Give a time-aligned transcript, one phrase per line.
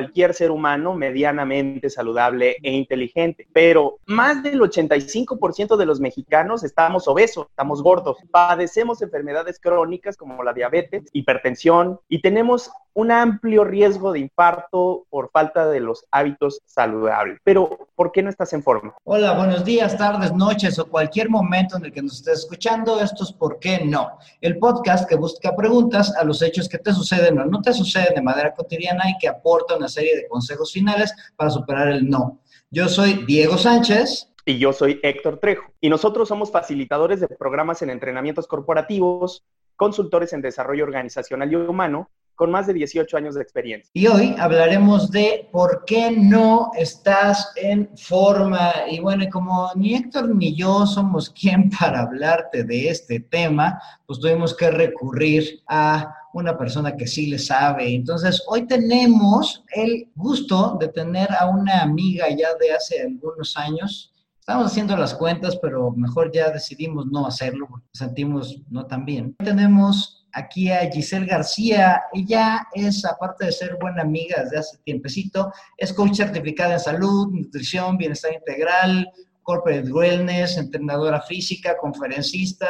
[0.00, 3.46] parte de cualquier ser humano medianamente saludable e inteligente.
[3.52, 10.42] Pero más del 85% de los mexicanos estamos obesos, estamos gordos, padecemos enfermedades crónicas como
[10.42, 16.60] la diabetes, hipertensión y tenemos un amplio riesgo de infarto por falta de los hábitos
[16.66, 17.38] saludables.
[17.44, 18.94] Pero, ¿por qué no estás en forma?
[19.04, 23.00] Hola, buenos días, tardes, noches o cualquier momento en el que nos estés escuchando.
[23.00, 24.18] Esto es ¿Por qué no?
[24.40, 28.14] El podcast que busca preguntas a los hechos que te suceden o no te suceden
[28.14, 32.40] de manera cotidiana y que aporta una serie de consejos finales para superar el no.
[32.70, 34.26] Yo soy Diego Sánchez.
[34.46, 35.70] Y yo soy Héctor Trejo.
[35.80, 39.44] Y nosotros somos facilitadores de programas en entrenamientos corporativos,
[39.76, 43.90] consultores en desarrollo organizacional y humano con más de 18 años de experiencia.
[43.92, 48.72] Y hoy hablaremos de por qué no estás en forma.
[48.90, 54.20] Y bueno, como ni Héctor ni yo somos quien para hablarte de este tema, pues
[54.20, 57.94] tuvimos que recurrir a una persona que sí le sabe.
[57.94, 64.12] Entonces, hoy tenemos el gusto de tener a una amiga ya de hace algunos años.
[64.38, 69.34] Estamos haciendo las cuentas, pero mejor ya decidimos no hacerlo porque sentimos no tan bien.
[69.38, 72.02] Tenemos aquí a Giselle García.
[72.12, 77.28] Ella es, aparte de ser buena amiga desde hace tiempecito, es coach certificada en salud,
[77.32, 79.08] nutrición, bienestar integral,
[79.42, 82.68] corporate wellness, entrenadora física, conferencista,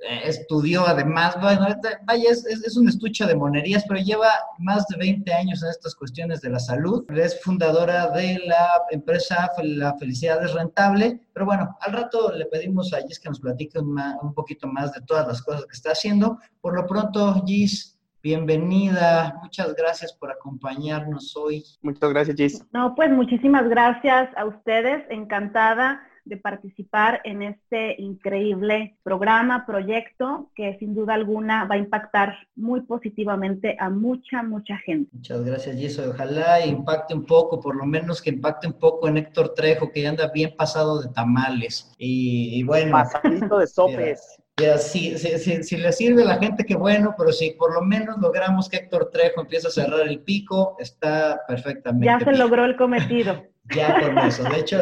[0.00, 1.66] eh, estudió además, bueno,
[2.04, 6.40] vaya, es, un estuche de monerías, pero lleva más de 20 años en estas cuestiones
[6.40, 7.04] de la salud.
[7.10, 12.92] Es fundadora de la empresa La Felicidad es Rentable, pero bueno, al rato le pedimos
[12.92, 15.90] a Gis que nos platique un, un poquito más de todas las cosas que está
[15.90, 16.38] haciendo.
[16.60, 19.36] Por lo pronto, Gis, bienvenida.
[19.42, 21.64] Muchas gracias por acompañarnos hoy.
[21.82, 22.64] Muchas gracias, Gis.
[22.72, 25.04] No, pues muchísimas gracias a ustedes.
[25.10, 32.36] Encantada de participar en este increíble programa, proyecto, que sin duda alguna va a impactar
[32.54, 35.10] muy positivamente a mucha, mucha gente.
[35.12, 36.10] Muchas gracias, Giso.
[36.10, 40.02] Ojalá impacte un poco, por lo menos que impacte un poco en Héctor Trejo, que
[40.02, 41.92] ya anda bien pasado de tamales.
[41.98, 42.92] Y, bueno.
[42.92, 44.38] Pasadito de sopes.
[44.58, 48.18] Ya, si, si, le sirve a la gente, qué bueno, pero si por lo menos
[48.18, 52.06] logramos que Héctor Trejo empiece a cerrar el pico, está perfectamente.
[52.06, 53.44] Ya se logró el cometido.
[53.74, 54.44] ya con eso.
[54.44, 54.78] De hecho,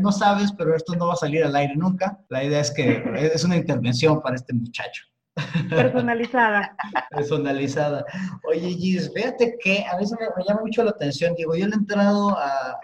[0.00, 2.18] no sabes, pero esto no va a salir al aire nunca.
[2.28, 3.02] La idea es que
[3.34, 5.04] es una intervención para este muchacho.
[5.70, 6.76] Personalizada.
[7.10, 8.04] Personalizada.
[8.48, 11.34] Oye, Gis, fíjate que a veces me, llama mucho la atención.
[11.34, 12.78] Digo, yo le he entrado a,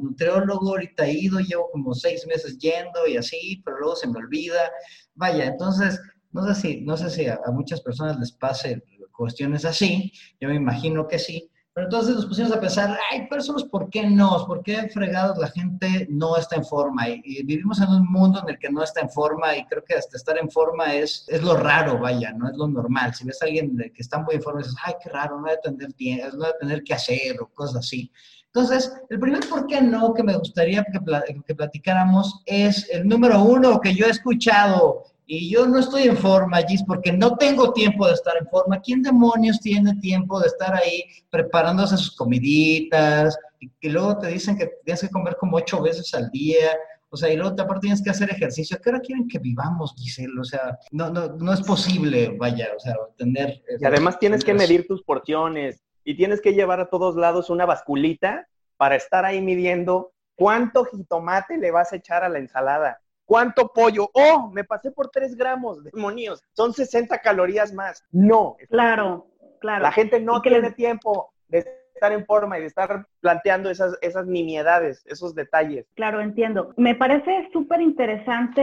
[0.00, 4.18] nutriólogo, ahorita he ido, llevo como seis meses yendo y así, pero luego se me
[4.18, 4.70] olvida.
[5.14, 6.00] Vaya, entonces,
[6.32, 10.12] no sé si, no sé si a muchas personas les pase cuestiones así.
[10.40, 14.02] Yo me imagino que sí pero entonces nos pusimos a pensar, ay, pero ¿por qué
[14.02, 14.44] no?
[14.46, 17.08] ¿Por qué fregados la gente no está en forma?
[17.08, 19.94] Y, vivimos en un mundo en el que no está en forma y creo que
[19.94, 23.14] hasta estar en forma es, es lo raro, vaya, no es lo normal.
[23.14, 25.60] Si ves a alguien que está muy en forma, dices, ay, qué raro, no debe
[25.62, 28.12] tener tiempo, no debe tener que hacer o cosas así.
[28.52, 31.00] Entonces, el primer por qué no que me gustaría que,
[31.46, 36.16] que platicáramos es el número uno que yo he escuchado y yo no estoy en
[36.16, 38.80] forma, Gis, porque no tengo tiempo de estar en forma.
[38.80, 43.38] ¿Quién demonios tiene tiempo de estar ahí preparándose sus comiditas?
[43.60, 46.76] Y, que luego te dicen que tienes que comer como ocho veces al día.
[47.10, 48.76] O sea, y luego aparte tienes que hacer ejercicio.
[48.82, 50.40] ¿Qué hora quieren que vivamos, Giselle?
[50.40, 53.62] O sea, no, no, no es posible, vaya, o sea, tener...
[53.78, 57.66] Y además tienes que medir tus porciones y tienes que llevar a todos lados una
[57.66, 63.72] basculita para estar ahí midiendo cuánto jitomate le vas a echar a la ensalada ¿Cuánto
[63.72, 64.10] pollo?
[64.12, 66.42] Oh, me pasé por 3 gramos, demonios.
[66.52, 68.04] Son 60 calorías más.
[68.10, 68.56] No.
[68.68, 69.28] Claro,
[69.60, 69.84] claro.
[69.84, 71.58] La gente no tiene tiempo de
[71.94, 75.86] estar en forma y de estar planteando esas, esas nimiedades, esos detalles.
[75.94, 76.74] Claro, entiendo.
[76.76, 78.62] Me parece súper interesante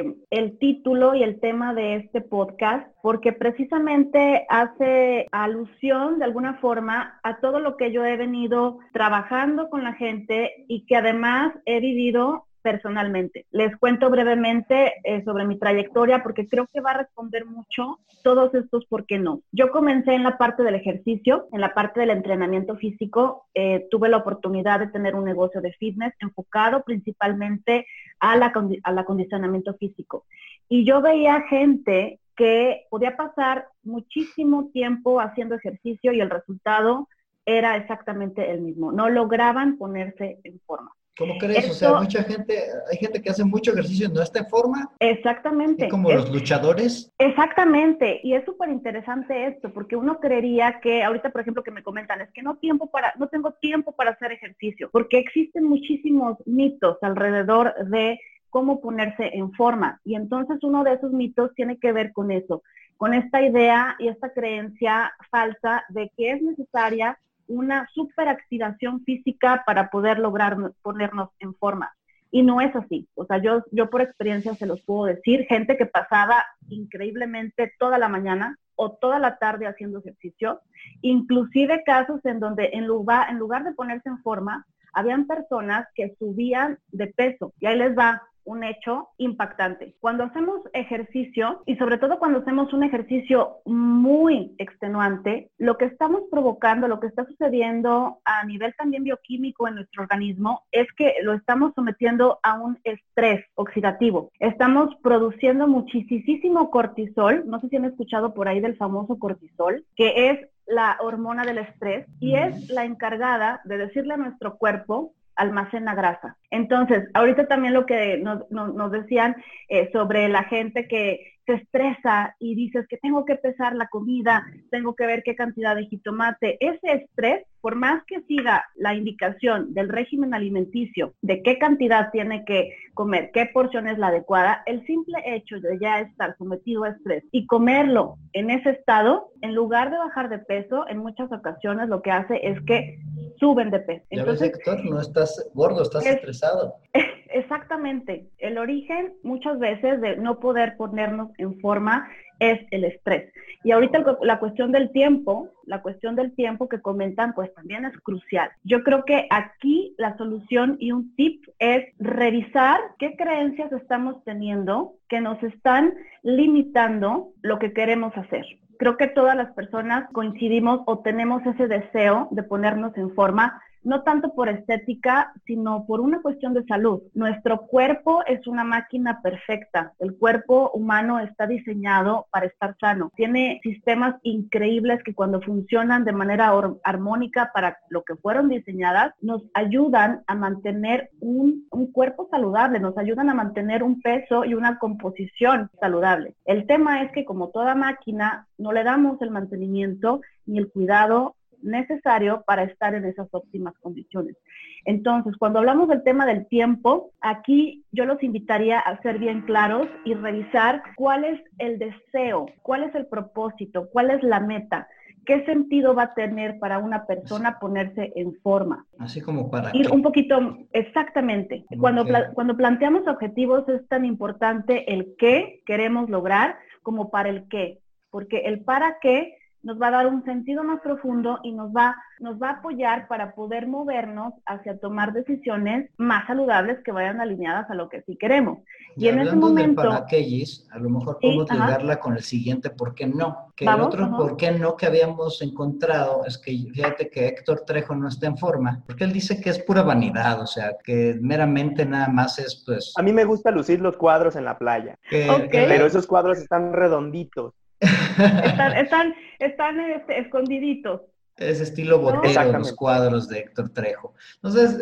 [0.00, 6.54] eh, el título y el tema de este podcast porque precisamente hace alusión de alguna
[6.54, 11.52] forma a todo lo que yo he venido trabajando con la gente y que además
[11.64, 13.46] he vivido personalmente.
[13.50, 18.54] Les cuento brevemente eh, sobre mi trayectoria porque creo que va a responder mucho todos
[18.54, 19.42] estos por qué no.
[19.52, 23.46] Yo comencé en la parte del ejercicio, en la parte del entrenamiento físico.
[23.54, 27.86] Eh, tuve la oportunidad de tener un negocio de fitness enfocado principalmente
[28.18, 30.24] al acondicionamiento físico.
[30.68, 37.08] Y yo veía gente que podía pasar muchísimo tiempo haciendo ejercicio y el resultado
[37.44, 38.92] era exactamente el mismo.
[38.92, 40.92] No lograban ponerse en forma.
[41.20, 41.68] ¿Cómo crees?
[41.68, 42.58] o sea, mucha gente,
[42.90, 44.90] hay gente que hace mucho ejercicio y no está en forma.
[44.98, 45.86] Exactamente.
[45.90, 47.12] como los luchadores.
[47.18, 48.20] Exactamente.
[48.22, 52.22] Y es súper interesante esto, porque uno creería que, ahorita por ejemplo que me comentan,
[52.22, 56.96] es que no tiempo para, no tengo tiempo para hacer ejercicio, porque existen muchísimos mitos
[57.02, 58.18] alrededor de
[58.48, 60.00] cómo ponerse en forma.
[60.06, 62.62] Y entonces uno de esos mitos tiene que ver con eso,
[62.96, 67.18] con esta idea y esta creencia falsa de que es necesaria
[67.50, 71.92] una superactivación física para poder lograr ponernos en forma.
[72.30, 73.08] Y no es así.
[73.16, 77.98] O sea, yo, yo por experiencia se los puedo decir, gente que pasaba increíblemente toda
[77.98, 80.60] la mañana o toda la tarde haciendo ejercicio,
[81.02, 86.14] inclusive casos en donde en lugar, en lugar de ponerse en forma, habían personas que
[86.18, 87.52] subían de peso.
[87.60, 89.94] Y ahí les va un hecho impactante.
[90.00, 96.22] Cuando hacemos ejercicio, y sobre todo cuando hacemos un ejercicio muy extenuante, lo que estamos
[96.30, 101.34] provocando, lo que está sucediendo a nivel también bioquímico en nuestro organismo, es que lo
[101.34, 104.30] estamos sometiendo a un estrés oxidativo.
[104.38, 110.30] Estamos produciendo muchísimo cortisol, no sé si han escuchado por ahí del famoso cortisol, que
[110.30, 115.94] es la hormona del estrés y es la encargada de decirle a nuestro cuerpo almacena
[115.94, 116.36] grasa.
[116.50, 119.36] Entonces, ahorita también lo que nos, decían
[119.68, 124.44] eh, sobre la gente que se estresa y dices que tengo que pesar la comida,
[124.70, 129.74] tengo que ver qué cantidad de jitomate, ese estrés, por más que siga la indicación
[129.74, 134.84] del régimen alimenticio de qué cantidad tiene que comer, qué porción es la adecuada, el
[134.86, 139.90] simple hecho de ya estar sometido a estrés y comerlo en ese estado, en lugar
[139.90, 142.98] de bajar de peso, en muchas ocasiones lo que hace es que
[143.38, 144.04] suben de peso.
[144.10, 146.74] Entonces, Héctor, no estás gordo, estás estresado.
[147.32, 148.28] Exactamente.
[148.38, 153.32] El origen muchas veces de no poder ponernos en forma es el estrés.
[153.62, 157.96] Y ahorita la cuestión del tiempo, la cuestión del tiempo que comentan, pues también es
[157.98, 158.50] crucial.
[158.64, 164.94] Yo creo que aquí la solución y un tip es revisar qué creencias estamos teniendo
[165.08, 168.44] que nos están limitando lo que queremos hacer
[168.80, 174.02] creo que todas las personas coincidimos o tenemos ese deseo de ponernos en forma, no
[174.02, 177.02] tanto por estética, sino por una cuestión de salud.
[177.14, 179.92] Nuestro cuerpo es una máquina perfecta.
[179.98, 183.10] El cuerpo humano está diseñado para estar sano.
[183.16, 186.52] Tiene sistemas increíbles que cuando funcionan de manera
[186.84, 192.96] armónica para lo que fueron diseñadas, nos ayudan a mantener un, un cuerpo saludable, nos
[192.98, 196.34] ayudan a mantener un peso y una composición saludable.
[196.44, 201.34] El tema es que como toda máquina, no le damos el mantenimiento ni el cuidado
[201.62, 204.36] necesario para estar en esas óptimas condiciones.
[204.84, 209.88] Entonces, cuando hablamos del tema del tiempo, aquí yo los invitaría a ser bien claros
[210.04, 214.88] y revisar cuál es el deseo, cuál es el propósito, cuál es la meta.
[215.26, 218.86] ¿Qué sentido va a tener para una persona ponerse en forma?
[218.98, 219.70] Así como para...
[219.74, 221.66] Ir un poquito, exactamente.
[221.78, 227.80] Cuando, cuando planteamos objetivos es tan importante el qué queremos lograr como para el qué,
[228.10, 231.96] porque el para qué nos va a dar un sentido más profundo y nos va,
[232.18, 237.70] nos va a apoyar para poder movernos hacia tomar decisiones más saludables que vayan alineadas
[237.70, 238.58] a lo que sí queremos.
[238.96, 239.82] Y, en ese momento...
[239.82, 243.52] para a lo mejor podemos ligarla con el siguiente ¿por qué no?
[243.54, 247.94] Que el otro ¿por qué no que habíamos encontrado es que fíjate que Héctor Trejo
[247.94, 251.84] no está en forma, porque él dice que es pura vanidad, o sea, que meramente
[251.84, 252.92] nada más es pues...
[252.96, 257.54] A mí me gusta lucir los cuadros en la playa, pero esos cuadros están redonditos
[257.80, 261.02] están, están, este, escondiditos.
[261.36, 264.14] Es estilo botero los cuadros de Héctor Trejo.
[264.42, 264.76] Entonces,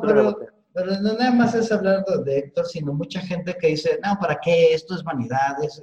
[0.00, 0.38] pero,
[0.72, 4.38] pero, no nada más es hablar de Héctor, sino mucha gente que dice, no, ¿para
[4.40, 4.72] qué?
[4.72, 5.82] Esto es vanidad, es,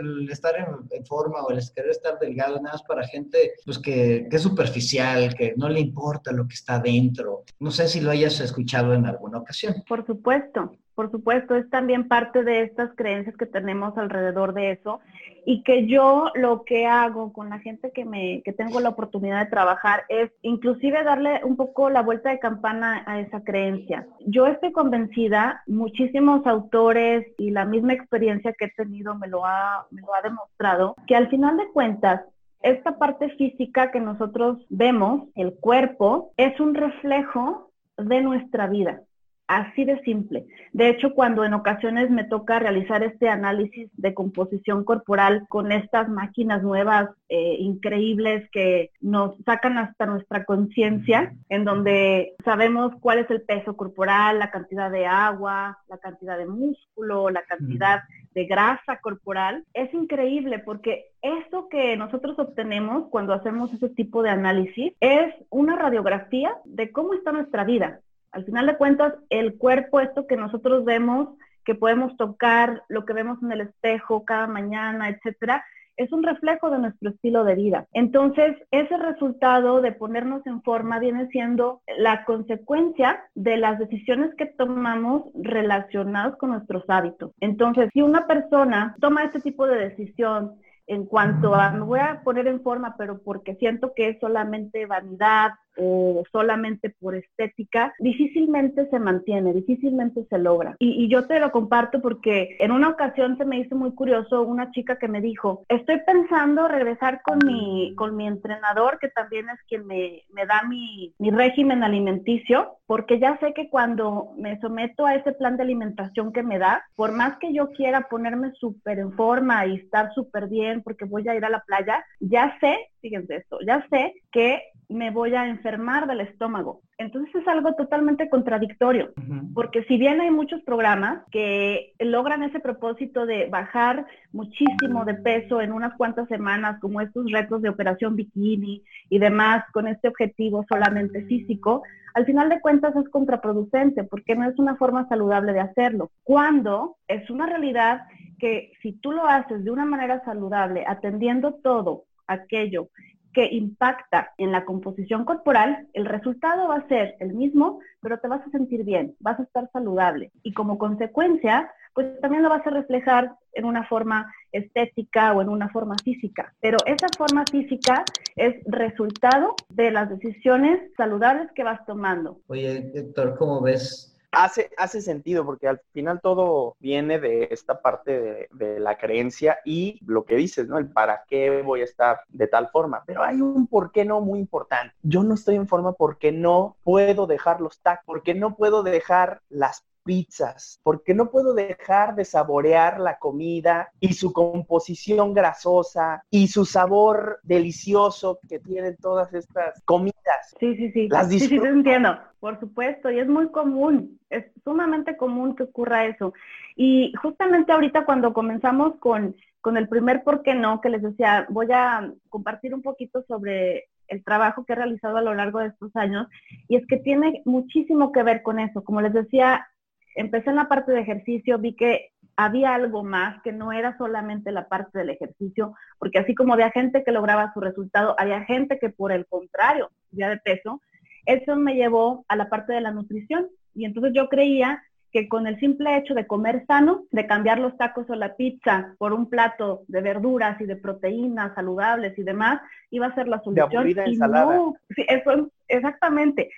[0.00, 4.28] el estar en, forma o el querer estar delgado, nada más para gente pues que,
[4.30, 7.42] que, es superficial, que no le importa lo que está dentro.
[7.58, 9.82] No sé si lo hayas escuchado en alguna ocasión.
[9.88, 15.00] Por supuesto, por supuesto, es también parte de estas creencias que tenemos alrededor de eso
[15.46, 19.44] y que yo lo que hago con la gente que me que tengo la oportunidad
[19.44, 24.06] de trabajar es inclusive darle un poco la vuelta de campana a esa creencia.
[24.26, 29.86] Yo estoy convencida, muchísimos autores y la misma experiencia que he tenido me lo ha
[29.90, 32.22] me lo ha demostrado que al final de cuentas
[32.64, 39.02] esta parte física que nosotros vemos, el cuerpo, es un reflejo de nuestra vida.
[39.46, 40.46] Así de simple.
[40.72, 46.08] De hecho, cuando en ocasiones me toca realizar este análisis de composición corporal con estas
[46.08, 53.30] máquinas nuevas eh, increíbles que nos sacan hasta nuestra conciencia, en donde sabemos cuál es
[53.30, 58.00] el peso corporal, la cantidad de agua, la cantidad de músculo, la cantidad
[58.32, 64.30] de grasa corporal, es increíble porque eso que nosotros obtenemos cuando hacemos ese tipo de
[64.30, 68.00] análisis es una radiografía de cómo está nuestra vida
[68.34, 71.28] al final de cuentas, el cuerpo, esto que nosotros vemos,
[71.64, 75.64] que podemos tocar, lo que vemos en el espejo cada mañana, etcétera,
[75.96, 77.86] es un reflejo de nuestro estilo de vida.
[77.92, 84.46] Entonces, ese resultado de ponernos en forma viene siendo la consecuencia de las decisiones que
[84.46, 87.30] tomamos relacionadas con nuestros hábitos.
[87.40, 90.54] Entonces, si una persona toma este tipo de decisión
[90.86, 94.86] en cuanto a me voy a poner en forma, pero porque siento que es solamente
[94.86, 100.76] vanidad o solamente por estética, difícilmente se mantiene, difícilmente se logra.
[100.78, 104.70] Y, yo te lo comparto porque en una ocasión se me hizo muy curioso una
[104.70, 109.60] chica que me dijo, estoy pensando regresar con mi, con mi entrenador, que también es
[109.68, 115.06] quien me, me da mi, mi régimen alimenticio, porque ya sé que cuando me someto
[115.06, 118.98] a ese plan de alimentación que me da, por más que yo quiera ponerme súper
[118.98, 122.90] en forma y estar súper bien porque voy a ir a la playa, ya sé,
[123.00, 126.82] fíjense esto, ya sé que me voy a enfermar del estómago.
[126.98, 129.12] Entonces es algo totalmente contradictorio,
[129.52, 135.60] porque si bien hay muchos programas que logran ese propósito de bajar muchísimo de peso
[135.60, 140.64] en unas cuantas semanas, como estos retos de operación bikini y demás, con este objetivo
[140.68, 141.82] solamente físico,
[142.14, 146.12] al final de cuentas es contraproducente, porque no es una forma saludable de hacerlo.
[146.22, 148.02] Cuando es una realidad
[148.38, 152.88] que si tú lo haces de una manera saludable, atendiendo todo aquello
[153.34, 158.28] que impacta en la composición corporal, el resultado va a ser el mismo, pero te
[158.28, 160.30] vas a sentir bien, vas a estar saludable.
[160.42, 165.48] Y como consecuencia, pues también lo vas a reflejar en una forma estética o en
[165.48, 166.54] una forma física.
[166.60, 168.04] Pero esa forma física
[168.36, 172.40] es resultado de las decisiones saludables que vas tomando.
[172.48, 178.48] Oye, Héctor, ¿cómo ves Hace, hace sentido porque al final todo viene de esta parte
[178.50, 180.78] de, la creencia y lo que dices, ¿no?
[180.78, 183.02] El para qué voy a estar de tal forma.
[183.06, 184.94] Pero hay un por qué no muy importante.
[185.02, 189.40] Yo no estoy en forma porque no puedo dejar los tacos, porque no puedo dejar
[189.48, 196.48] las pizzas, porque no puedo dejar de saborear la comida y su composición grasosa y
[196.48, 200.54] su sabor delicioso que tienen todas estas comidas.
[200.60, 201.08] Sí, sí, sí.
[201.08, 205.64] Las sí, sí, te entiendo, por supuesto, y es muy común, es sumamente común que
[205.64, 206.32] ocurra eso.
[206.76, 211.46] Y justamente ahorita cuando comenzamos con, con el primer por qué no, que les decía,
[211.48, 215.68] voy a compartir un poquito sobre el trabajo que he realizado a lo largo de
[215.68, 216.28] estos años,
[216.68, 218.84] y es que tiene muchísimo que ver con eso.
[218.84, 219.66] Como les decía,
[220.14, 224.50] empecé en la parte de ejercicio, vi que había algo más, que no era solamente
[224.50, 228.78] la parte del ejercicio, porque así como había gente que lograba su resultado, había gente
[228.78, 230.80] que por el contrario, ya de peso,
[231.26, 233.48] eso me llevó a la parte de la nutrición.
[233.74, 234.82] Y entonces yo creía
[235.14, 238.94] que con el simple hecho de comer sano, de cambiar los tacos o la pizza
[238.98, 243.40] por un plato de verduras y de proteínas saludables y demás, iba a ser la
[243.42, 243.84] solución.
[243.84, 246.50] De y no, sí, eso exactamente.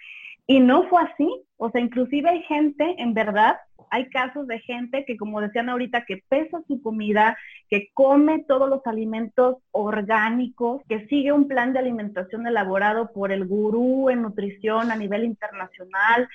[0.46, 1.28] Y no fue así.
[1.56, 3.56] O sea, inclusive hay gente, en verdad,
[3.90, 7.36] hay casos de gente que, como decían ahorita, que pesa su comida,
[7.68, 13.46] que come todos los alimentos orgánicos, que sigue un plan de alimentación elaborado por el
[13.46, 16.28] gurú en nutrición a nivel internacional,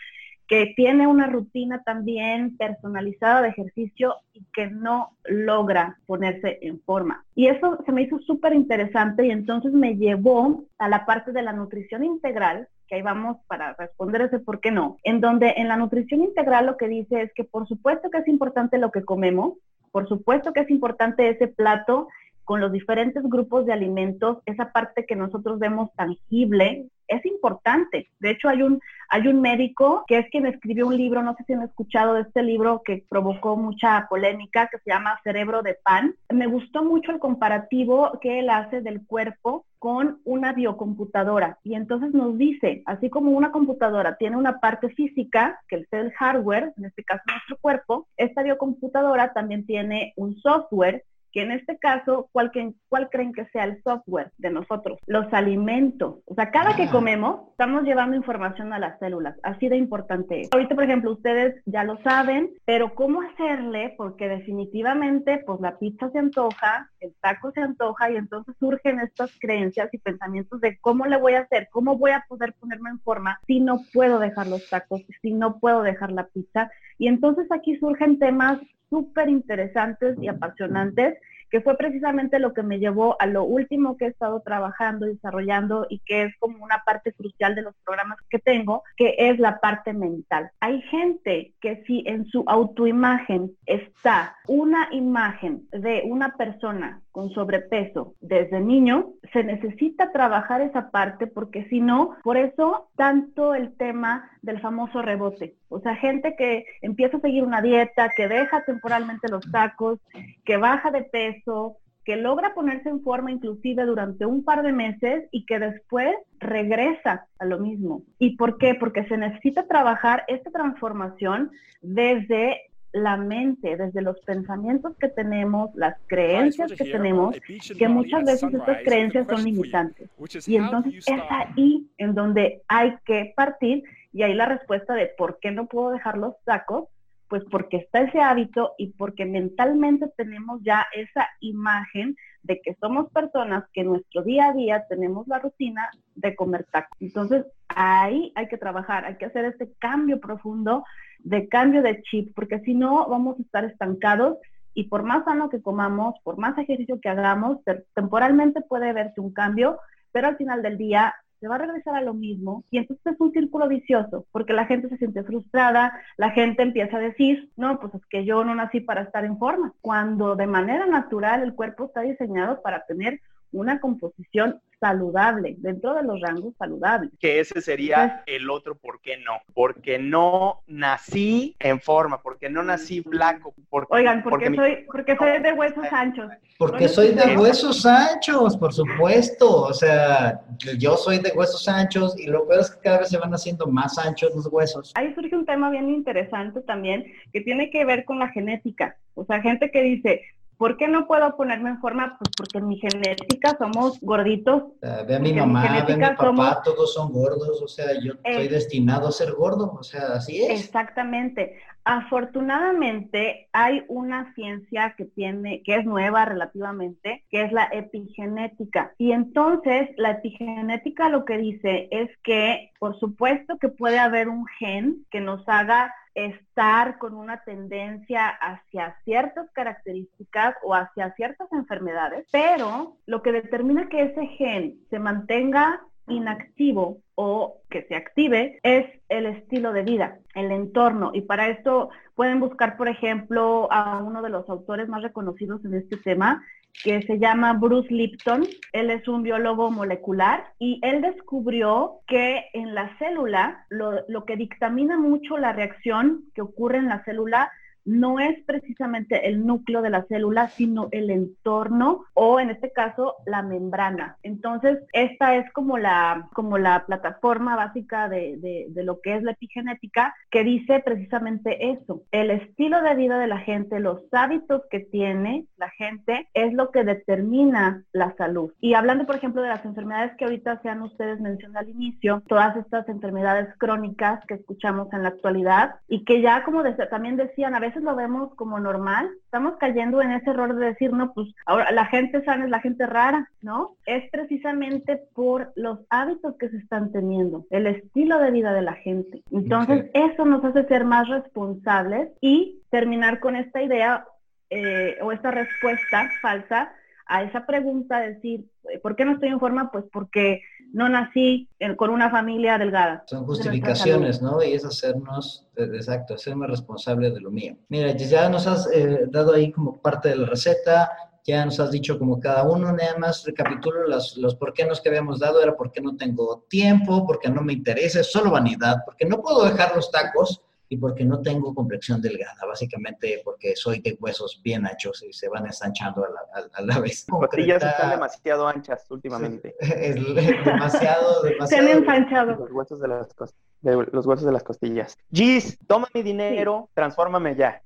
[0.52, 7.24] que tiene una rutina también personalizada de ejercicio y que no logra ponerse en forma.
[7.36, 11.42] Y eso se me hizo súper interesante y entonces me llevó a la parte de
[11.42, 15.70] la nutrición integral, que ahí vamos para responder ese por qué no, en donde en
[15.70, 19.06] la nutrición integral lo que dice es que por supuesto que es importante lo que
[19.06, 19.54] comemos,
[19.94, 22.10] por supuesto que es importante ese plato
[22.44, 28.10] con los diferentes grupos de alimentos, esa parte que nosotros vemos tangible, es importante.
[28.20, 31.44] De hecho, hay un, hay un médico que es quien escribió un libro, no sé
[31.46, 35.78] si han escuchado de este libro que provocó mucha polémica, que se llama Cerebro de
[35.84, 36.16] Pan.
[36.30, 41.58] Me gustó mucho el comparativo que él hace del cuerpo con una biocomputadora.
[41.64, 46.12] Y entonces nos dice, así como una computadora tiene una parte física, que es el
[46.14, 51.78] hardware, en este caso nuestro cuerpo, esta biocomputadora también tiene un software que en este
[51.78, 52.52] caso, ¿cuál,
[52.90, 55.00] ¿cuál, creen que sea el software de nosotros?
[55.06, 56.20] Los alimentos.
[56.26, 59.38] O sea, cada que comemos, estamos llevando información a las células.
[59.44, 60.50] Así de importante es.
[60.52, 63.94] Ahorita, por ejemplo, ustedes ya lo saben, pero ¿cómo hacerle?
[63.98, 69.32] Porque definitivamente, pues la pizza se antoja, el taco se antoja y entonces surgen estas
[69.40, 73.00] creencias y pensamientos de cómo le voy a hacer, cómo voy a poder ponerme en
[73.00, 76.70] forma si no puedo dejar los tacos, si no puedo dejar la pizza.
[76.98, 78.60] Y entonces aquí surgen temas
[78.92, 81.18] súper interesantes y apasionantes,
[81.50, 85.86] que fue precisamente lo que me llevó a lo último que he estado trabajando, desarrollando
[85.90, 89.60] y que es como una parte crucial de los programas que tengo, que es la
[89.60, 90.52] parte mental.
[90.62, 98.16] Hay gente que si en su autoimagen está una imagen de una persona con sobrepeso
[98.22, 104.30] desde niño, se necesita trabajar esa parte porque si no, por eso tanto el tema
[104.42, 105.56] del famoso rebote.
[105.70, 110.00] O sea, gente que empieza a seguir una dieta, que deja temporalmente los tacos,
[110.46, 115.28] que baja de peso, que logra ponerse en forma inclusive durante un par de meses
[115.32, 118.04] y que después regresa a lo mismo.
[118.18, 118.76] ¿Y por qué?
[118.76, 121.52] Porque se necesita trabajar esta transformación
[121.82, 127.36] desde la mente, desde los pensamientos que tenemos, las creencias que tenemos,
[127.78, 130.10] que muchas veces estas creencias son limitantes.
[130.46, 135.40] Y entonces es ahí en donde hay que partir y ahí la respuesta de por
[135.40, 136.90] qué no puedo dejar los tacos,
[137.30, 143.10] pues porque está ese hábito y porque mentalmente tenemos ya esa imagen de que somos
[143.12, 146.98] personas que en nuestro día a día tenemos la rutina de comer tacos.
[147.02, 150.84] Entonces, ahí hay que trabajar, hay que hacer este cambio profundo
[151.20, 154.38] de cambio de chip, porque si no vamos a estar estancados
[154.74, 157.60] y por más sano que comamos, por más ejercicio que hagamos,
[157.94, 159.80] temporalmente puede verse un cambio,
[160.12, 163.20] pero al final del día se va a regresar a lo mismo y entonces es
[163.20, 167.80] un círculo vicioso porque la gente se siente frustrada, la gente empieza a decir, no,
[167.80, 171.56] pues es que yo no nací para estar en forma, cuando de manera natural el
[171.56, 173.20] cuerpo está diseñado para tener
[173.52, 177.12] una composición saludable, dentro de los rangos saludables.
[177.20, 179.34] Que ese sería el otro por qué no.
[179.54, 183.54] Porque no nací en forma, porque no nací flaco.
[183.70, 186.32] Porque, Oigan, porque, soy, porque soy de huesos anchos.
[186.58, 189.62] Porque soy de huesos anchos, por supuesto.
[189.62, 190.42] O sea,
[190.80, 193.68] yo soy de huesos anchos y lo peor es que cada vez se van haciendo
[193.68, 194.92] más anchos los huesos.
[194.96, 198.98] Ahí surge un tema bien interesante también que tiene que ver con la genética.
[199.14, 200.24] O sea, gente que dice,
[200.62, 202.20] ¿Por qué no puedo ponerme en forma?
[202.20, 204.66] Pues porque en mi genética somos gorditos.
[205.08, 208.48] ve a mi mamá, ve a mi papá, todos son gordos, o sea, yo estoy
[208.48, 210.64] destinado a ser gordo, o sea, así es.
[210.66, 211.58] Exactamente.
[211.84, 218.94] Afortunadamente hay una ciencia que tiene, que es nueva relativamente, que es la epigenética.
[219.00, 224.46] Y entonces la epigenética lo que dice es que, por supuesto que puede haber un
[224.60, 232.28] gen que nos haga estar con una tendencia hacia ciertas características o hacia ciertas enfermedades,
[232.32, 238.86] pero lo que determina que ese gen se mantenga inactivo o que se active es
[239.10, 241.12] el estilo de vida, el entorno.
[241.14, 245.76] Y para esto pueden buscar, por ejemplo, a uno de los autores más reconocidos en
[245.76, 246.44] este tema,
[246.84, 248.44] que se llama Bruce Lipton.
[248.74, 254.36] Él es un biólogo molecular y él descubrió que en la célula lo, lo que
[254.36, 257.52] dictamina mucho la reacción que ocurre en la célula
[257.86, 263.16] no es precisamente el núcleo de la célula, sino el entorno o en este caso
[263.26, 264.18] la membrana.
[264.24, 268.38] Entonces, esta es como la, como la plataforma básica de,
[268.70, 272.02] de, lo que es la epigenética que dice precisamente eso.
[272.12, 276.72] El estilo de vida de la gente, los hábitos que tiene la gente es lo
[276.72, 278.52] que determina la salud.
[278.60, 282.56] Y hablando, por ejemplo, de las enfermedades que ahorita sean ustedes mencionaron al inicio, todas
[282.58, 287.60] estas enfermedades crónicas que escuchamos en la actualidad y que ya como también decían a
[287.60, 291.72] veces lo vemos como normal, estamos cayendo en ese error de decir, no, pues ahora
[291.72, 293.76] la gente sana es la gente rara, ¿no?
[293.86, 298.74] Es precisamente por los hábitos que se están teniendo, el estilo de vida de la
[298.74, 299.24] gente.
[299.32, 304.06] Entonces, eso nos hace ser más responsables y terminar con esta idea
[304.50, 306.74] eh, o esta respuesta falsa
[307.12, 308.46] a esa pregunta, decir,
[308.82, 309.70] ¿por qué no estoy en forma?
[309.70, 313.04] Pues porque no nací con una familia delgada.
[313.06, 314.42] Son justificaciones, ¿no?
[314.42, 317.58] Y es hacernos, eh, exacto, hacerme responsable de lo mío.
[317.68, 320.90] Mira, ya nos has eh, dado ahí como parte de la receta,
[321.26, 324.80] ya nos has dicho como cada uno, nada más recapitulo los, los por qué nos
[324.80, 328.78] que habíamos dado, era porque no tengo tiempo, porque no me interesa, es solo vanidad,
[328.86, 333.82] porque no puedo dejar los tacos, y porque no tengo complexión delgada, básicamente porque soy
[333.82, 337.06] de huesos bien anchos y se van ensanchando a la, a, la vez.
[337.10, 339.54] Las costillas están demasiado anchas últimamente.
[339.60, 341.48] Es, demasiado, demasiado.
[341.48, 342.36] Se han ensanchado.
[342.38, 344.98] Los huesos de las costillas de los huesos de las costillas.
[345.12, 347.62] Gis, toma mi dinero, transfórmame ya.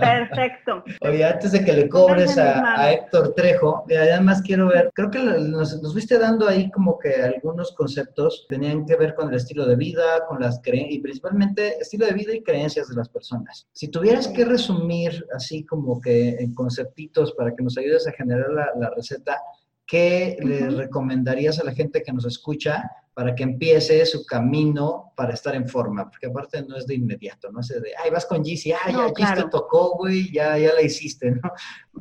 [0.00, 0.84] Perfecto.
[1.00, 5.80] Oye, antes de que le cobres a, Héctor Trejo, además quiero ver, creo que nos,
[5.80, 9.76] nos fuiste dando ahí como que algunos conceptos tenían que ver con el estilo de
[9.76, 13.66] vida, con las creencias, y principalmente estilo de vida y creencias de las personas.
[13.72, 18.50] Si tuvieras que resumir así como que en conceptitos para que nos ayudes a generar
[18.76, 19.40] la, receta,
[19.86, 25.34] ¿qué le recomendarías a la gente que nos escucha para que empiece su camino para
[25.34, 28.44] estar en forma, porque aparte no es de inmediato, no es de, ay, vas con
[28.44, 31.52] Gizzy, ay, ya te tocó, güey, ya, ya la hiciste, ¿no?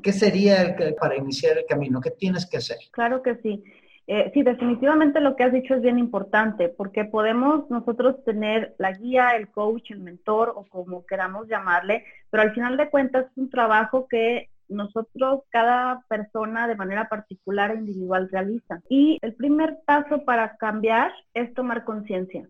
[0.01, 1.99] ¿Qué sería el, para iniciar el camino?
[1.99, 2.77] ¿Qué tienes que hacer?
[2.91, 3.63] Claro que sí.
[4.07, 8.93] Eh, sí, definitivamente lo que has dicho es bien importante, porque podemos nosotros tener la
[8.93, 13.37] guía, el coach, el mentor o como queramos llamarle, pero al final de cuentas es
[13.37, 18.81] un trabajo que nosotros, cada persona de manera particular e individual realiza.
[18.89, 22.47] Y el primer paso para cambiar es tomar conciencia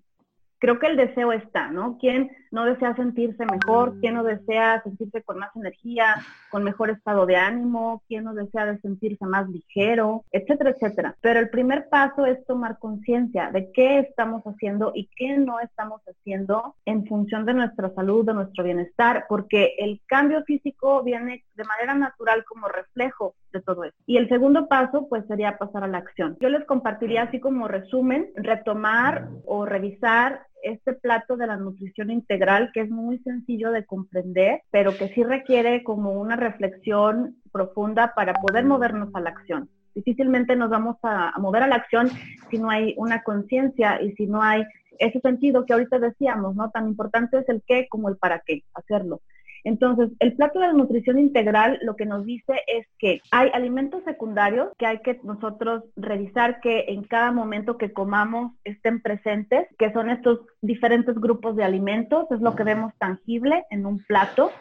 [0.62, 1.98] creo que el deseo está, ¿no?
[2.00, 4.00] ¿Quién no desea sentirse mejor?
[4.00, 6.18] ¿Quién no desea sentirse con más energía,
[6.52, 8.04] con mejor estado de ánimo?
[8.08, 10.24] ¿Quién no desea sentirse más ligero?
[10.32, 11.16] Etcétera, etcétera.
[11.20, 16.02] Pero el primer paso es tomar conciencia de qué estamos haciendo y qué no estamos
[16.08, 21.68] haciendo en función de nuestra salud, de nuestro bienestar, porque el cambio físico viene de
[21.68, 23.96] manera natural como reflejo de todo eso.
[24.08, 26.38] Y el segundo paso, pues, sería pasar a la acción.
[26.42, 32.72] Yo les compartiría así como resumen, retomar o revisar este plato de la nutrición integral
[32.74, 38.34] que es muy sencillo de comprender, pero que sí requiere como una reflexión profunda para
[38.34, 39.70] poder movernos a la acción.
[39.94, 42.10] Difícilmente nos vamos a, mover a la acción
[42.50, 44.64] si no hay una conciencia y si no hay
[44.98, 46.70] ese sentido que ahorita decíamos, ¿no?
[46.70, 49.22] Tan importante es el qué como el para qué hacerlo.
[49.64, 54.04] Entonces, el plato de la nutrición integral lo que nos dice es que hay alimentos
[54.04, 59.92] secundarios que hay que nosotros revisar que en cada momento que comamos estén presentes, que
[59.94, 64.52] son estos diferentes grupos de alimentos, es lo que vemos tangible en un plato,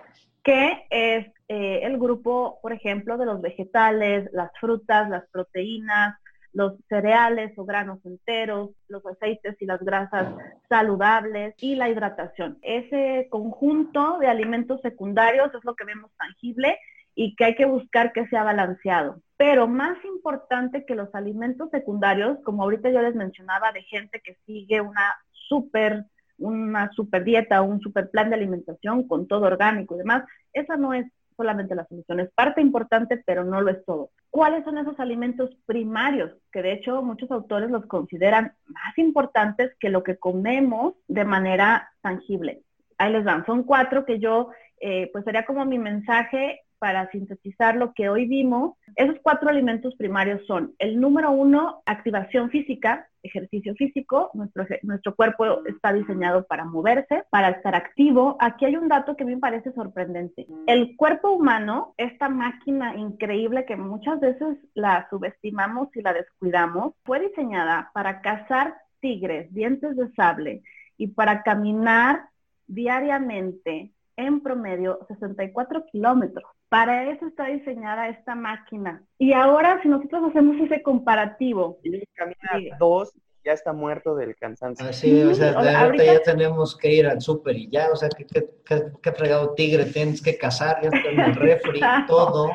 [0.43, 6.17] que es eh, el grupo, por ejemplo, de los vegetales, las frutas, las proteínas,
[6.53, 10.35] los cereales o granos enteros, los aceites y las grasas
[10.69, 12.59] saludables y la hidratación.
[12.63, 16.79] Ese conjunto de alimentos secundarios es lo que vemos tangible
[17.15, 19.21] y que hay que buscar que sea balanceado.
[19.37, 24.37] Pero más importante que los alimentos secundarios, como ahorita yo les mencionaba de gente que
[24.47, 26.05] sigue una súper
[26.41, 30.95] una super dieta, un super plan de alimentación con todo orgánico y demás, esa no
[30.95, 31.07] es
[31.41, 34.11] solamente la solución, es parte importante, pero no lo es todo.
[34.29, 36.33] ¿Cuáles son esos alimentos primarios?
[36.53, 41.91] Que de hecho muchos autores los consideran más importantes que lo que comemos de manera
[42.03, 42.63] tangible.
[42.99, 44.51] Ahí les dan, son cuatro que yo,
[44.81, 49.95] eh, pues sería como mi mensaje para sintetizar lo que hoy vimos, esos cuatro alimentos
[49.97, 56.65] primarios son el número uno, activación física, ejercicio físico, nuestro, nuestro cuerpo está diseñado para
[56.65, 58.39] moverse, para estar activo.
[58.41, 60.47] Aquí hay un dato que me parece sorprendente.
[60.67, 67.21] El cuerpo humano, esta máquina increíble que muchas veces la subestimamos y la descuidamos, fue
[67.21, 70.63] diseñada para cazar tigres, dientes de sable
[70.97, 72.23] y para caminar
[72.67, 76.51] diariamente en promedio 64 kilómetros.
[76.71, 79.03] Para eso está diseñada esta máquina.
[79.19, 81.81] Y ahora, si nosotros hacemos ese comparativo.
[81.83, 83.13] Y camina dos,
[83.45, 84.87] ya está muerto del cansancio.
[84.87, 88.25] Así, o sea, ahorita ya tenemos que ir al súper y ya, o sea, ¿qué,
[88.25, 90.81] qué, fregado tigre tienes que cazar?
[90.81, 92.53] Ya está en el refri, todo.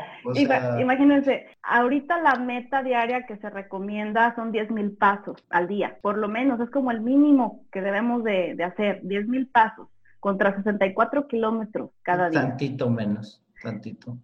[0.80, 6.18] Imagínense, ahorita la meta diaria que se recomienda son 10 mil pasos al día, por
[6.18, 9.90] lo menos, es como el mínimo que debemos de, de hacer, 10 mil pasos
[10.22, 12.40] contra 64 kilómetros cada día.
[12.40, 14.18] Tantito menos tantito.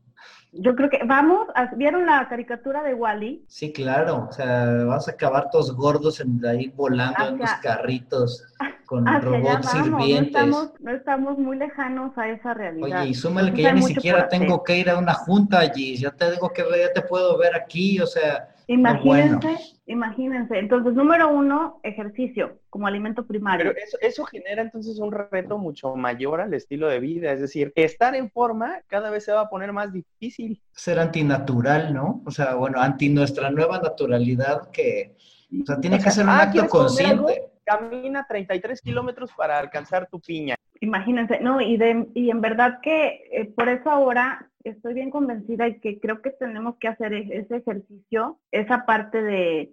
[0.53, 3.45] Yo creo que vamos, ¿vieron la caricatura de Wally?
[3.47, 8.43] Sí, claro, o sea, vas a acabar todos gordos en, ahí volando en los carritos
[8.91, 10.47] con robots sirvientes.
[10.81, 13.03] No estamos, muy lejanos a esa realidad.
[13.03, 16.11] Oye, y súmale que ya ni siquiera tengo que ir a una junta allí, ya
[16.11, 20.57] te digo que ya te puedo ver aquí, o sea, Imagínense, imagínense.
[20.57, 23.71] Entonces, número uno, ejercicio como alimento primario.
[23.73, 27.33] Pero eso, eso genera entonces un reto mucho mayor al estilo de vida.
[27.33, 30.61] Es decir, estar en forma cada vez se va a poner más difícil.
[30.71, 32.21] Ser antinatural, ¿no?
[32.25, 35.15] O sea, bueno, anti nuestra nueva naturalidad que,
[35.61, 37.50] o sea, tiene que ser un ah, acto consciente.
[37.63, 40.55] Camina 33 kilómetros para alcanzar tu piña.
[40.79, 45.67] Imagínense, no, y, de, y en verdad que eh, por eso ahora estoy bien convencida
[45.67, 49.71] y que creo que tenemos que hacer e-, ese ejercicio, esa parte de,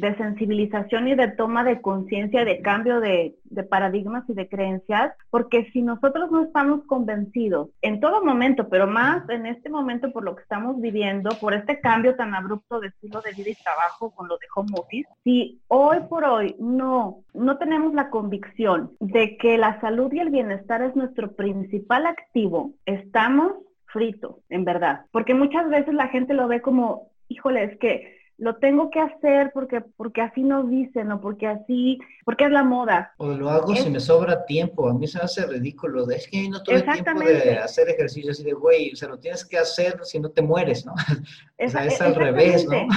[0.00, 5.12] de sensibilización y de toma de conciencia, de cambio de, de, paradigmas y de creencias,
[5.30, 10.24] porque si nosotros no estamos convencidos en todo momento, pero más en este momento por
[10.24, 14.10] lo que estamos viviendo, por este cambio tan abrupto de estilo de vida y trabajo
[14.10, 19.36] con lo de home office, si hoy por hoy no, no tenemos la convicción de
[19.36, 23.52] que la salud y el bienestar es nuestro principal activo, estamos
[23.86, 28.56] fritos, en verdad, porque muchas veces la gente lo ve como, híjole, es que lo
[28.56, 33.12] tengo que hacer porque, porque así nos dicen o porque así, porque es la moda.
[33.18, 36.48] O lo hago si me sobra tiempo, a mí se me hace ridículo, es que
[36.48, 40.00] no tuve tiempo de hacer ejercicio así de, güey, o sea, lo tienes que hacer
[40.04, 40.94] si no te mueres, ¿no?
[41.58, 42.88] o sea, es al revés, ¿no?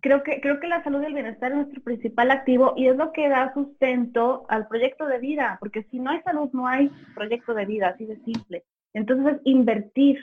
[0.00, 2.96] Creo que, creo que la salud y el bienestar es nuestro principal activo y es
[2.96, 6.90] lo que da sustento al proyecto de vida, porque si no hay salud no hay
[7.14, 8.64] proyecto de vida, así de simple.
[8.92, 10.18] Entonces, invertir,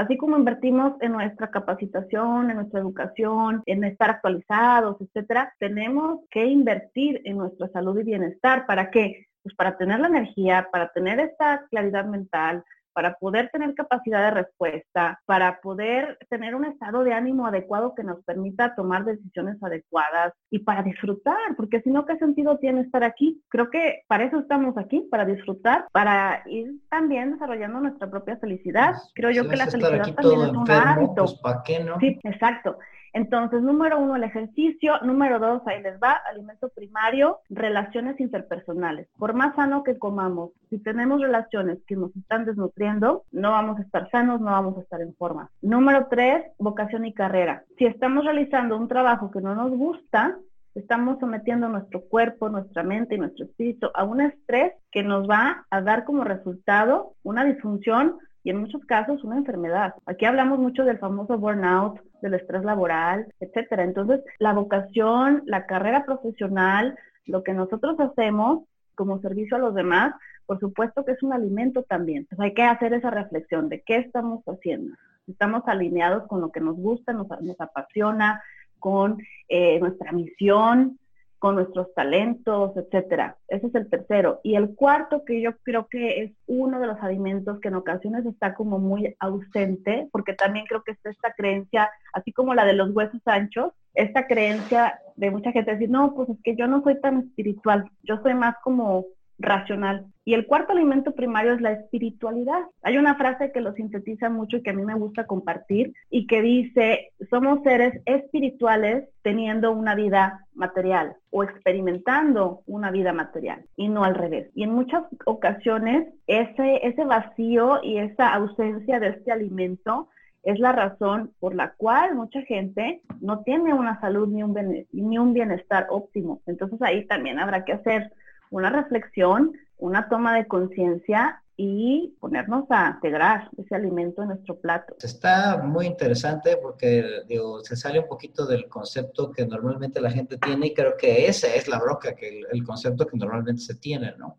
[0.00, 6.46] Así como invertimos en nuestra capacitación, en nuestra educación, en estar actualizados, etcétera, tenemos que
[6.46, 8.64] invertir en nuestra salud y bienestar.
[8.64, 9.26] ¿Para qué?
[9.42, 12.64] Pues para tener la energía, para tener esta claridad mental,
[13.00, 18.04] para poder tener capacidad de respuesta, para poder tener un estado de ánimo adecuado que
[18.04, 23.02] nos permita tomar decisiones adecuadas y para disfrutar, porque si no, ¿qué sentido tiene estar
[23.02, 23.42] aquí?
[23.48, 28.96] Creo que para eso estamos aquí, para disfrutar, para ir también desarrollando nuestra propia felicidad.
[29.14, 31.24] Creo yo que la felicidad también es un enfermo, hábito.
[31.24, 31.98] pues ¿para qué no?
[32.00, 32.76] Sí, exacto.
[33.12, 34.94] Entonces, número uno, el ejercicio.
[35.02, 39.08] Número dos, ahí les va, alimento primario, relaciones interpersonales.
[39.18, 43.82] Por más sano que comamos, si tenemos relaciones que nos están desnutriendo, no vamos a
[43.82, 45.50] estar sanos, no vamos a estar en forma.
[45.62, 47.64] Número tres, vocación y carrera.
[47.78, 50.38] Si estamos realizando un trabajo que no nos gusta,
[50.74, 55.66] estamos sometiendo nuestro cuerpo, nuestra mente y nuestro espíritu a un estrés que nos va
[55.70, 59.94] a dar como resultado una disfunción y en muchos casos una enfermedad.
[60.06, 63.84] Aquí hablamos mucho del famoso burnout, del estrés laboral, etcétera.
[63.84, 70.14] Entonces, la vocación, la carrera profesional, lo que nosotros hacemos como servicio a los demás,
[70.46, 72.18] por supuesto que es un alimento también.
[72.18, 74.96] Entonces, hay que hacer esa reflexión de qué estamos haciendo.
[75.26, 78.42] Estamos alineados con lo que nos gusta, nos, apasiona,
[78.78, 80.98] con eh, nuestra misión,
[81.40, 83.38] con nuestros talentos, etcétera.
[83.48, 84.40] Ese es el tercero.
[84.44, 88.26] Y el cuarto, que yo creo que es uno de los alimentos que en ocasiones
[88.26, 92.74] está como muy ausente, porque también creo que está esta creencia, así como la de
[92.74, 96.82] los huesos anchos, esta creencia de mucha gente decir, no, pues es que yo no
[96.82, 99.06] soy tan espiritual, yo soy más como
[99.40, 100.06] racional.
[100.24, 102.60] Y el cuarto alimento primario es la espiritualidad.
[102.82, 106.26] Hay una frase que lo sintetiza mucho y que a mí me gusta compartir y
[106.26, 113.88] que dice, somos seres espirituales teniendo una vida material o experimentando una vida material y
[113.88, 114.50] no al revés.
[114.54, 120.08] Y en muchas ocasiones ese, ese vacío y esa ausencia de este alimento
[120.42, 125.18] es la razón por la cual mucha gente no tiene una salud ni un, ni
[125.18, 126.40] un bienestar óptimo.
[126.46, 128.12] Entonces ahí también habrá que hacer
[128.50, 134.96] una reflexión, una toma de conciencia y ponernos a integrar ese alimento en nuestro plato.
[135.02, 140.38] Está muy interesante porque digo, se sale un poquito del concepto que normalmente la gente
[140.38, 143.74] tiene y creo que esa es la broca, que el, el concepto que normalmente se
[143.74, 144.38] tiene, ¿no?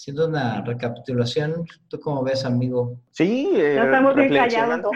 [0.00, 3.00] Haciendo una recapitulación, ¿tú cómo ves, amigo?
[3.10, 4.90] Sí, eh, No estamos bien reflexionando,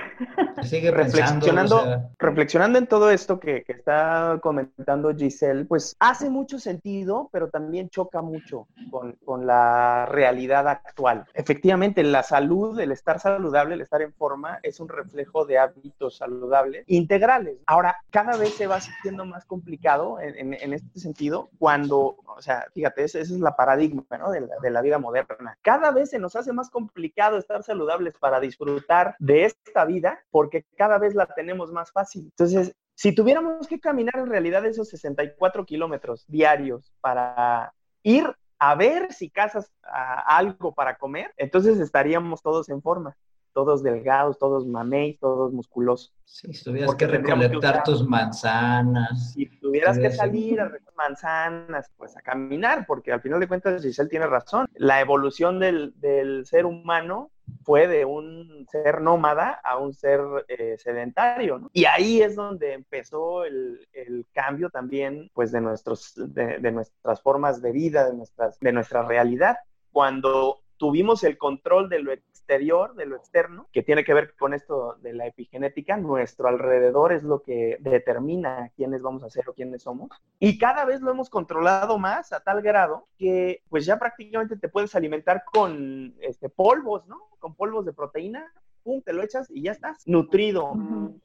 [0.63, 6.31] Sigue reflexionando, o sea, reflexionando en todo esto que, que está comentando Giselle, pues hace
[6.31, 11.25] mucho sentido, pero también choca mucho con, con la realidad actual.
[11.35, 16.19] Efectivamente, la salud, el estar saludable, el estar en forma, es un reflejo de hábitos
[16.19, 17.57] saludables integrales.
[17.67, 22.41] Ahora, cada vez se va haciendo más complicado en, en- en este sentido cuando, o
[22.41, 24.31] sea, fíjate, esa, esa es la paradigma ¿no?
[24.31, 25.59] de, la, de la vida moderna.
[25.63, 30.65] Cada vez se nos hace más complicado estar saludables para disfrutar de esta vida porque
[30.77, 32.25] cada vez la tenemos más fácil.
[32.25, 39.13] Entonces, si tuviéramos que caminar en realidad esos 64 kilómetros diarios para ir a ver
[39.13, 43.17] si cazas ah, algo para comer, entonces estaríamos todos en forma,
[43.53, 46.15] todos delgados, todos mamey, todos musculosos.
[46.25, 49.33] sí, si tuvieras porque que recolectar tus manzanas.
[49.33, 53.83] Si tuvieras que salir a recoger manzanas, pues a caminar, porque al final de cuentas
[53.83, 54.67] Giselle tiene razón.
[54.75, 57.31] La evolución del, del ser humano
[57.65, 61.71] fue de un ser nómada a un ser eh, sedentario, ¿no?
[61.73, 67.21] Y ahí es donde empezó el, el cambio también, pues, de, nuestros, de, de nuestras
[67.21, 69.57] formas de vida, de, nuestras, de nuestra realidad.
[69.91, 72.13] Cuando tuvimos el control de lo
[72.43, 77.13] exterior, de lo externo, que tiene que ver con esto de la epigenética, nuestro alrededor
[77.13, 80.11] es lo que determina quiénes vamos a ser o quiénes somos.
[80.41, 84.69] Y cada vez lo hemos controlado más a tal grado que pues ya prácticamente te
[84.69, 87.29] puedes alimentar con este, polvos, ¿no?
[87.39, 90.73] Con polvos de proteína, pum, te lo echas y ya estás nutrido,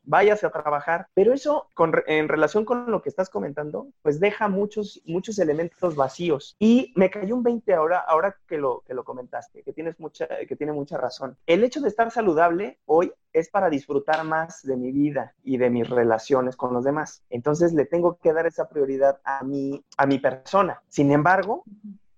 [0.04, 1.08] váyase a trabajar.
[1.14, 5.96] Pero eso, con, en relación con lo que estás comentando, pues deja muchos, muchos elementos
[5.96, 6.56] vacíos.
[6.60, 10.28] Y me cayó un 20 ahora, ahora que lo, que lo comentaste, que tienes mucha,
[10.48, 11.38] que tiene mucha razón.
[11.46, 15.70] El hecho de estar saludable hoy es para disfrutar más de mi vida y de
[15.70, 17.24] mis relaciones con los demás.
[17.30, 20.82] Entonces le tengo que dar esa prioridad a mi, a mi persona.
[20.88, 21.64] Sin embargo,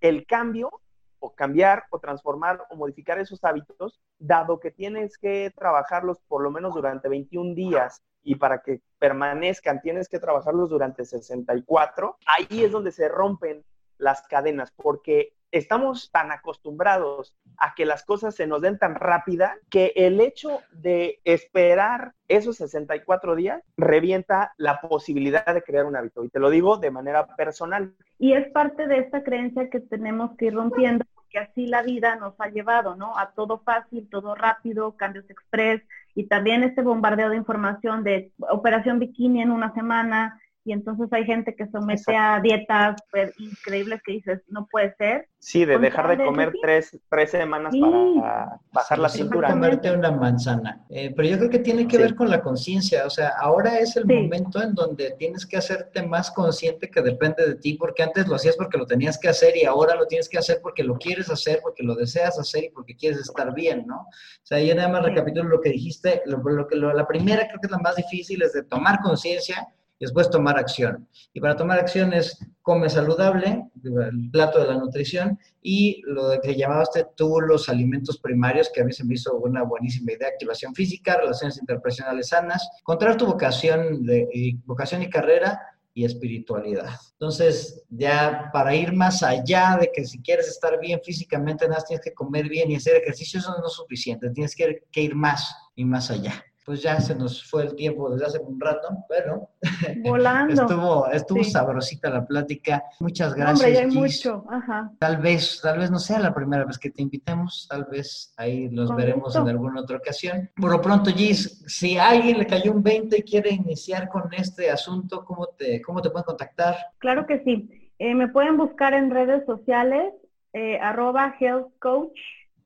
[0.00, 0.80] el cambio
[1.20, 6.50] o cambiar o transformar o modificar esos hábitos, dado que tienes que trabajarlos por lo
[6.50, 12.72] menos durante 21 días y para que permanezcan tienes que trabajarlos durante 64, ahí es
[12.72, 13.64] donde se rompen
[13.96, 19.56] las cadenas, porque estamos tan acostumbrados a que las cosas se nos den tan rápida
[19.70, 26.24] que el hecho de esperar esos 64 días revienta la posibilidad de crear un hábito.
[26.24, 27.94] Y te lo digo de manera personal.
[28.18, 32.16] Y es parte de esta creencia que tenemos que ir rompiendo, porque así la vida
[32.16, 33.18] nos ha llevado, ¿no?
[33.18, 35.82] A todo fácil, todo rápido, cambios express
[36.14, 41.24] y también este bombardeo de información de operación bikini en una semana, y entonces hay
[41.24, 45.28] gente que somete a dietas pues, increíbles que dices, no puede ser.
[45.38, 49.48] Sí, de dejar de comer tres, tres, semanas para bajar la cintura.
[49.48, 50.84] comerte una manzana.
[50.90, 53.06] Eh, pero yo creo que tiene que ver con la conciencia.
[53.06, 57.46] O sea, ahora es el momento en donde tienes que hacerte más consciente que depende
[57.46, 60.28] de ti, porque antes lo hacías porque lo tenías que hacer y ahora lo tienes
[60.28, 63.86] que hacer porque lo quieres hacer, porque lo deseas hacer y porque quieres estar bien,
[63.86, 64.00] ¿no?
[64.00, 64.06] O
[64.46, 66.20] sea, yo nada más recapitulo lo que dijiste.
[66.26, 69.66] Lo, lo, lo, la primera creo que es la más difícil, es de tomar conciencia
[70.00, 71.06] después tomar acción.
[71.32, 76.56] Y para tomar acción es come saludable, el plato de la nutrición, y lo que
[76.56, 80.74] llamaste tú los alimentos primarios, que a mí se me hizo una buenísima idea, activación
[80.74, 85.60] física, relaciones interpersonales sanas, encontrar tu vocación, de, vocación y carrera
[85.92, 86.90] y espiritualidad.
[87.12, 92.04] Entonces, ya para ir más allá de que si quieres estar bien físicamente, nada, tienes
[92.04, 95.84] que comer bien y hacer ejercicio, eso no es suficiente, tienes que ir más y
[95.84, 99.48] más allá pues ya se nos fue el tiempo desde hace un rato, pero
[100.04, 100.62] Volando.
[100.62, 102.84] estuvo, estuvo sabrosita la plática.
[103.00, 103.58] Muchas gracias.
[103.58, 104.44] Hombre, ya hay mucho.
[104.48, 104.92] Ajá.
[105.00, 108.68] Tal vez, tal vez no sea la primera vez que te invitemos, tal vez ahí
[108.68, 110.48] los veremos en alguna otra ocasión.
[110.54, 114.32] Por lo pronto, Gis, si a alguien le cayó un 20 y quiere iniciar con
[114.32, 116.76] este asunto, ¿cómo te, cómo te pueden contactar?
[116.98, 117.68] Claro que sí.
[117.98, 120.14] Eh, me pueden buscar en redes sociales,
[120.52, 122.16] eh, arroba health coach,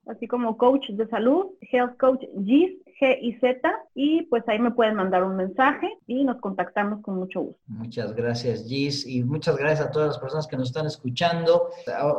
[0.04, 3.60] así como coach de salud, health coach Gis G y Z
[3.94, 7.60] y pues ahí me pueden mandar un mensaje y nos contactamos con mucho gusto.
[7.66, 11.68] Muchas gracias Gis y muchas gracias a todas las personas que nos están escuchando.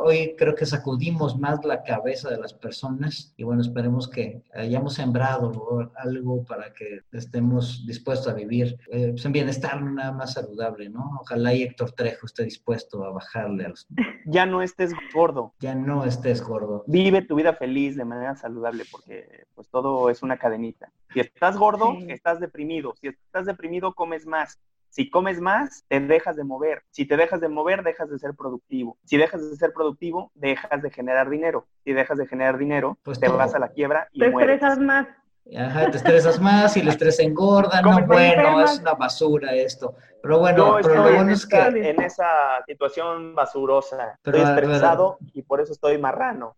[0.04, 4.94] Hoy creo que sacudimos más la cabeza de las personas y bueno, esperemos que hayamos
[4.94, 10.88] sembrado algo para que estemos dispuestos a vivir eh, pues, en bienestar nada más saludable,
[10.88, 11.18] ¿no?
[11.20, 13.86] Ojalá y Héctor Trejo esté dispuesto a bajarle a los...
[14.28, 15.54] Ya no estés gordo.
[15.60, 16.84] Ya no estés gordo.
[16.86, 20.75] Vive tu vida feliz de manera saludable porque pues todo es una cadenita
[21.12, 22.94] si estás gordo, estás deprimido.
[23.00, 24.58] Si estás deprimido, comes más.
[24.88, 26.82] Si comes más, te dejas de mover.
[26.90, 28.96] Si te dejas de mover, dejas de ser productivo.
[29.04, 31.66] Si dejas de ser productivo, dejas de generar dinero.
[31.84, 34.54] Si dejas de generar dinero, pues te vas a la quiebra y te mueres.
[34.54, 35.06] estresas más.
[35.54, 37.80] Ajá, te estresas más y el estrés engorda.
[37.80, 39.94] No, bueno, es una basura esto.
[40.20, 41.56] Pero bueno, pero lo bueno es que...
[41.56, 42.26] En esa
[42.66, 44.18] situación basurosa.
[44.24, 46.56] estoy estresado y por eso estoy marrano.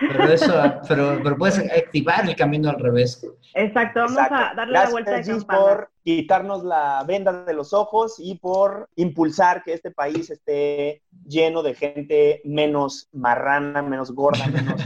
[0.00, 0.54] Pero eso,
[0.88, 3.26] pero, pero, puedes activar el camino al revés.
[3.52, 5.60] Exacto, vamos a darle la vuelta de campana.
[5.60, 11.62] por quitarnos la venda de los ojos y por impulsar que este país esté lleno
[11.62, 14.80] de gente menos marrana, menos gorda, menos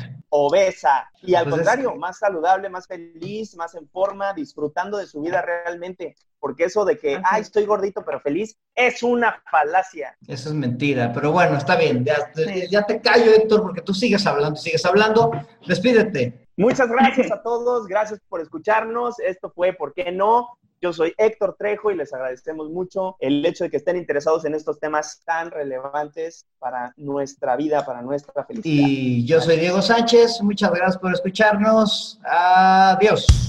[0.47, 1.11] obesa.
[1.23, 5.43] Y al pues contrario, más saludable, más feliz, más en forma, disfrutando de su vida
[5.43, 6.17] realmente.
[6.39, 10.17] Porque eso de que, ay, estoy gordito pero feliz, es una falacia.
[10.27, 11.13] Eso es mentira.
[11.13, 12.05] Pero bueno, está bien.
[12.05, 12.31] Ya,
[12.71, 15.33] ya te callo, Héctor, porque tú sigues hablando, sigues hablando.
[15.67, 16.47] Despídete.
[16.57, 17.87] Muchas gracias a todos.
[17.87, 19.19] Gracias por escucharnos.
[19.21, 20.59] Esto fue ¿Por qué no?
[20.81, 24.55] Yo soy Héctor Trejo y les agradecemos mucho el hecho de que estén interesados en
[24.55, 28.87] estos temas tan relevantes para nuestra vida, para nuestra felicidad.
[28.89, 30.41] Y yo soy Diego Sánchez.
[30.43, 32.21] Muchas gracias por escucharnos.
[32.23, 33.48] Adiós.